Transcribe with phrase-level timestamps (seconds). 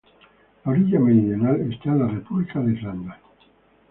[0.65, 3.21] La orilla meridional está en la República de Irlanda.